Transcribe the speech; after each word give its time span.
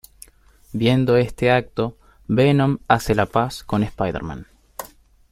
Viendo 0.73 1.15
este 1.15 1.51
acto, 1.51 1.95
Venom 2.27 2.79
hace 2.87 3.13
la 3.13 3.27
paz 3.27 3.63
con 3.63 3.83
Spider-Man. 3.83 4.47